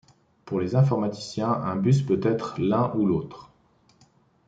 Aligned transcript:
Pour 0.45 0.59
les 0.59 0.73
informaticiens, 0.75 1.51
un 1.51 1.75
bus 1.75 2.01
peut 2.01 2.19
être 2.23 2.55
l'un 2.59 2.91
ou 2.95 3.05
l'autre. 3.05 3.51